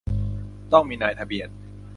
[0.73, 1.49] ต้องมีนายทะเบียน